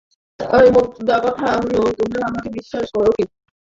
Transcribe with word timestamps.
তাই, 0.39 0.67
মোদ্দাকথা 0.71 1.49
হলো 1.55 1.81
তোমরা 1.97 2.21
আমাকে 2.27 2.49
বিশ্বাস 2.49 2.85
করো 2.93 3.11
কি- 3.11 3.25
না। 3.25 3.51